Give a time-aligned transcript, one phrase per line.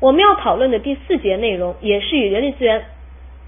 [0.00, 2.84] 我们要讨论的第四节内容，也是与人力资源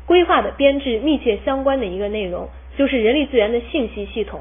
[0.06, 4.40] 规划的编制密切相关的一个内容，就是人力资源的信息系统。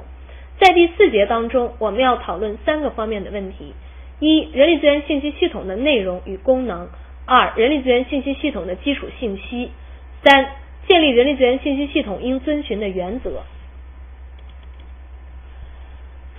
[0.59, 3.73] 在第四节当中，我们要讨论三个方面的问题：
[4.19, 6.87] 一、人力资源信息系统的内容与功能；
[7.25, 9.69] 二、人力资源信息系统的基础信息；
[10.23, 10.49] 三、
[10.87, 13.43] 建立人力资源信息系统应遵循的原则。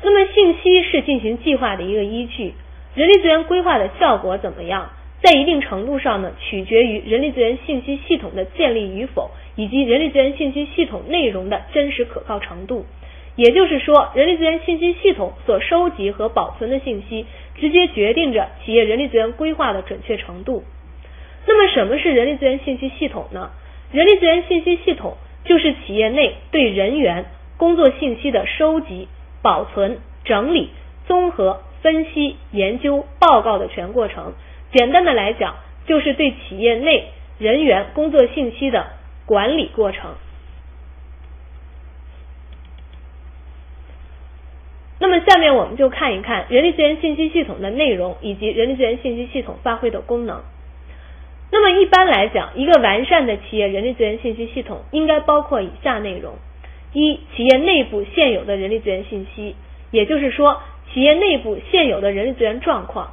[0.03, 2.55] 那么，信息是进行计划的一个依据，
[2.95, 4.91] 人力资源规划的效果怎么样，
[5.21, 12.86] 在一定程度上呢，取决于人力资源信息系统的建立与否，以及人力资源信息系统内容的真实可靠程度。
[13.35, 17.26] 也就是说，人力资源信息系统所收集和保存的信息，
[17.57, 20.64] 直接决定着企业人力资源规划的准确程度。
[21.46, 23.50] 那么，什么是人力资源信息系统呢？
[23.93, 27.25] 人力资源信息系统就是企业内对人员
[27.57, 29.09] 工作信息的收集、
[29.40, 30.71] 保存、整理、
[31.07, 34.34] 综合、分析、研究、报告的全过程。
[34.72, 38.86] 简单的来讲，就是对企业内人员工作信息的
[39.27, 40.15] 管理过程。
[45.01, 50.42] 那么下面我们就看一看人力资源信息系统的内容以及人力资源信息系统发挥的功能。
[51.51, 56.35] 那么一般来讲，一个完善的企业人力资源信息系统应该包括以下内容：
[56.92, 59.55] 一、企业内部现有的人力资源信息，
[59.92, 60.61] 也就是说
[60.92, 63.12] 企业内部现有的人力资源状况；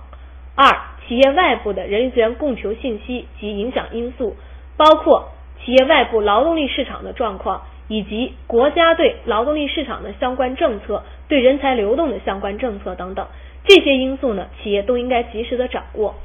[0.55, 0.67] 二、
[1.07, 4.35] 企业外部的人力资源供求信息及影响因素，
[4.77, 5.29] 包括
[5.63, 7.61] 企业外部劳动力市场的状况。
[7.87, 13.27] 以及国家对劳动力市场的相关政策、对人才流动的相关政策等等，
[13.63, 16.15] 这些因素呢，企业都应该及时的掌握。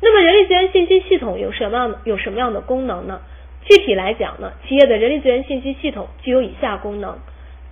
[0.00, 3.20] 那么，人力资源信息系统有什么样的有什么样的功能呢？
[3.68, 7.18] 具体来讲呢，企业的人力资源信息系统具有以下功能：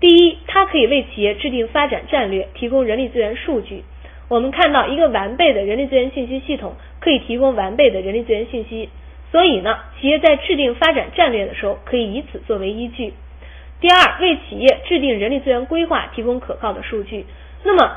[0.00, 3.82] 第一，它可以为企业制定发展战略，提供人力资源数据。
[4.28, 8.90] 我们看到，一个完备的人力资源信息系统可以提供完备的人力资源信息。
[9.30, 13.12] 所以呢，企业在制定发展战略的时候，可以以此作为依据。
[13.80, 17.24] 第二，为企业制定人力资源规划提供可靠的数据。
[17.62, 17.90] 那么，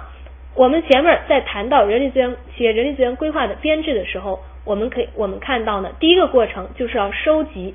[0.56, 7.74] 我们前面在谈到人力资源企业人力资源规划的编制的时候，我们可以我们看到呢，第一个过程就是要收集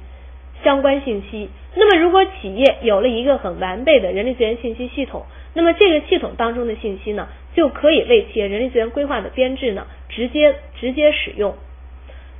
[0.63, 1.49] 相关信息。
[1.75, 5.25] 那么，如果企业有了一个很完备的人力资源信息系统，
[5.57, 11.57] 那么这个系统当中的信息呢，就可以为企业人力资源规划的编制呢，直接直接使用。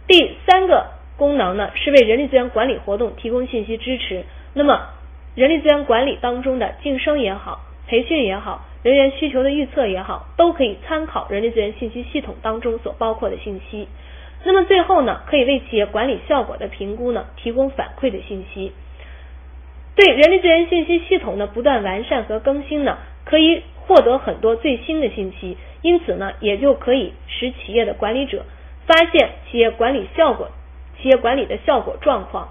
[0.07, 0.95] 第三个。
[1.19, 4.25] 功能呢是为人力资源管理活动提供信息支持。
[4.53, 4.89] 那么，
[5.35, 13.89] 人力资源管理当中的晋升也好、培训也好、人员需求的预测也好，都可以参考人力资源信息系统当中所包括的信息。
[14.45, 18.73] 那么最后呢，可以为企业管理效果的评估呢提供反馈的信息。
[19.97, 28.45] 对人力资源信息系统的不断完善和更新呢，可以获得很多最新的信息，因此呢，也就可以使企业的管理者
[28.87, 30.51] 发现企业管理效果。
[30.99, 32.49] 企业管理的效果状况，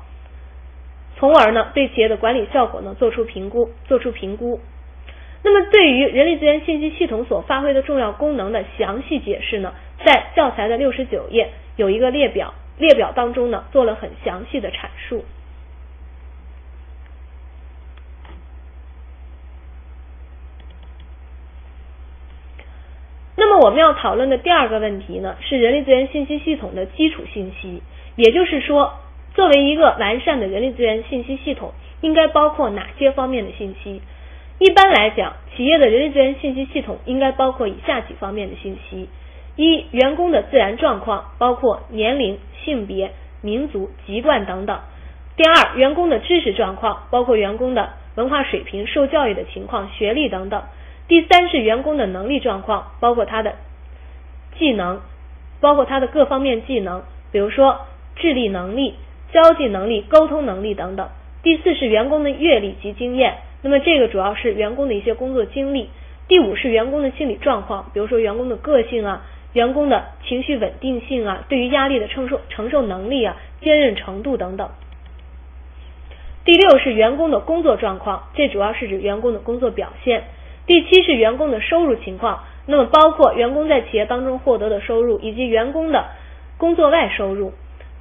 [1.17, 4.59] 从而呢对企业的管理效果呢做出评估，做出评估。
[5.44, 9.73] 那么对于人力资源信息系统所发挥的重要功能的详细解释呢，
[10.05, 15.25] 在教材的六十九页有一个列表，列表当中呢做了很详细的阐述。
[23.38, 27.81] 那么我我们要讨论的第二个问题呢，是人力资源信息系统的基础信息。
[28.15, 28.93] 也就是说，
[29.33, 34.01] 作为一个完善的人力资源信息系统，应该包括哪些方面的信息？
[34.59, 39.09] 一般来讲，企业的人力资源信息系统应该包括以下几方面的信息：
[39.57, 43.11] 一、员工的自然状况，包括年龄、性别、
[43.41, 44.77] 民族、籍贯等等；
[45.35, 50.61] 第二，员工的知识状况，包括员工的文化水平、受教育的情况、学历等等；
[51.07, 53.55] 第三是员工的能力状况，包括他的
[54.57, 55.01] 技能，
[55.59, 57.79] 包括他的各方面技能，比如说。
[58.17, 58.95] 智力能力、
[59.33, 61.09] 交际能力、沟通能力等等。
[61.43, 65.89] 第四是员工的阅历及经验，那么这个主要是员工的一些工作经历。
[66.29, 74.69] 第五是员工的心理状况，比如说员工的个性啊，员工的情绪稳定性啊，对于压力的承受承受能力啊，坚韧程度等等。
[76.46, 80.23] 第六是员工的工作状况，这主要是指员工的工作表现。
[80.66, 86.06] 第七是员工的收入情况，那么包括员工在企业当中获得的收入，以及员工的
[86.58, 87.53] 工作外收入。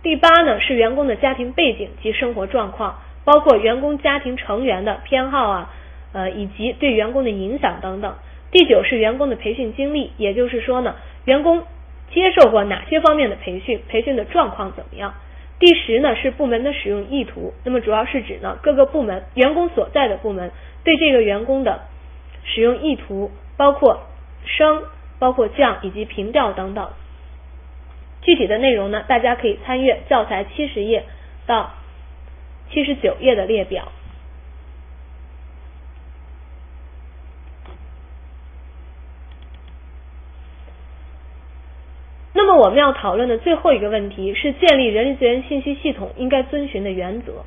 [0.03, 5.71] 第八呢是员工的家庭背景及生活状况，包括员工家庭成员的偏好啊，
[6.13, 8.15] 呃以及对员工的影响等等。
[8.51, 10.95] 第九是员工的培训经历，也就是说呢，
[11.25, 11.63] 员工
[12.13, 15.15] 接受过哪些方面的培训，培训的状况怎么样。
[15.59, 20.51] 第十呢是部门的使用意图，那么主要是指呢各个部门员工所在的部门
[20.85, 21.81] 对这个员工的
[22.45, 24.01] 使用意图，包括
[24.45, 24.85] 升、
[25.19, 26.91] 包括降以及平调等等。
[28.23, 31.05] 具体的内容呢，大家可以参阅教材七十页
[31.47, 31.75] 到
[32.71, 33.93] 七十九页的列表。
[42.37, 47.45] 那么我们要讨论的最后一个问题是建立人力资源信息系统应该遵循的原则。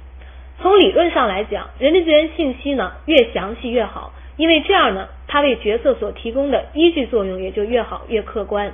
[0.60, 8.72] 从理论上来讲，人力资源信息呢越详细越好，因为这样呢，它为决策所提供的依据作用也就越好越客观。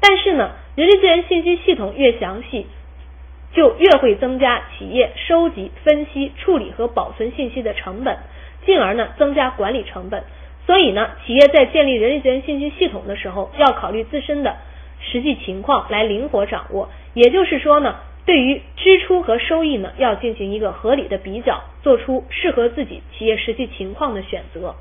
[0.00, 2.66] 但是呢，人力资源信息系统越详细，
[3.52, 8.16] 就越会增加企业收集、分析、处理和保存信息的成本，
[8.64, 10.22] 进而呢增加管理成本。
[10.66, 14.56] 所以呢，企业在建立人力资源信息系统的时候，要考虑自身的。
[15.02, 17.96] 实际情况来灵活掌握，也就是说呢，
[18.26, 24.74] 对于支出和收益呢，要进行一个合理的比较，做出适合自己企业实际情况的选择。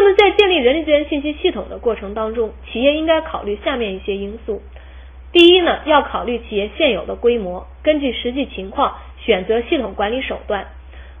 [0.00, 4.62] 那么在建立人力资源信息系统的过程当中，企业应该考虑下面一些因素：
[5.30, 10.68] 第一呢，要考虑企业现有的规模，根据实际情况选择系统管理手段。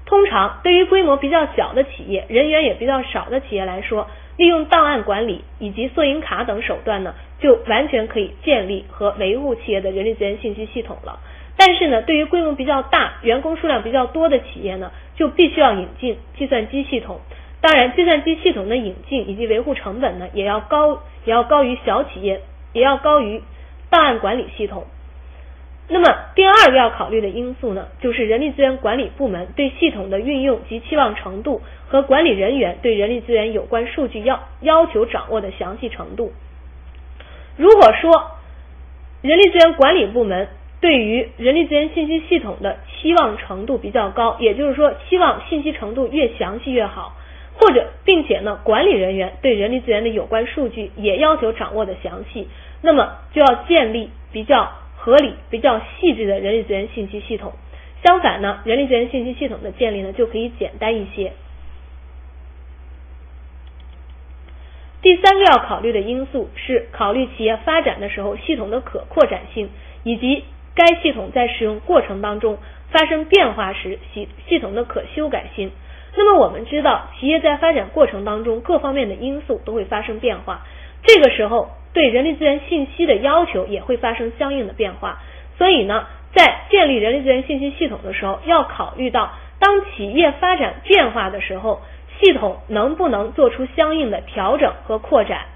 [0.06, 4.08] 通常对于规模比较小的企业，人员也比较少的企业来说。
[4.38, 11.20] 利用档案管理以及缩影卡等手段呢，就完全可以建立和维护企业的人力资源信息系统了。
[11.58, 17.20] 但是呢，对于规模比较大、员工数量比较多的企业呢，就必须要引进计算机系统。
[17.60, 22.40] 当然，计算机系统的引进以及维护成本呢，也要高，也要高于小企业，
[22.72, 23.42] 也要高于
[23.90, 24.86] 档案管理系统。
[25.92, 36.32] 那么第二个要考虑的因素呢，就是人力资源管理部门对系统的运用及期望程度和管理人员对人力资源有关数据要要求掌握的详细程度。
[37.56, 38.30] 如果说
[39.20, 40.48] 人力资源管理部门
[40.80, 47.16] 对于人力资源信息系统的期望程度比较高，也就是说期望信息程度越详细越好，
[47.60, 52.48] 或者并且呢管理人员对人力资源的有关数据也要求掌握的详细，
[52.82, 54.72] 那么就要建立比较。
[55.02, 57.54] 合理、比较细致的人力资源信息系统。
[58.04, 61.32] 相反呢，人力资源信息系统的建立呢，就可以简单一些。
[65.00, 69.70] 第三个要考虑的因素是考虑企业发展的时候系统的可扩展性，
[70.04, 72.58] 以及该系统在使用过程当中
[72.90, 75.72] 发生变化时系系统的可修改性。
[76.16, 80.62] 那么我们知道，企业在发展过程当中各方面的因素都会发生变化，
[81.02, 81.70] 这个时候。
[81.92, 85.18] 对人力资源信息的要求也会发生相应的变化，
[85.58, 91.80] 所以呢，在建立人力资源信息系统的时候，要考虑到当企业发展变化的时候，
[92.20, 95.46] 系统能不能做出相应的调整和扩展。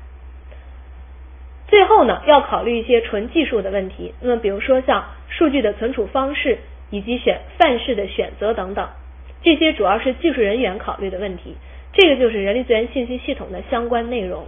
[1.69, 6.59] 最后呢，要考虑一些纯技术的问题，那么比如说像数据的存储方式
[6.91, 8.89] 以及选范式的选择等等，
[9.45, 11.55] 这些主要是技术人员考虑的问题。
[11.93, 14.47] 这个就是人力资源信息系统的相关内容。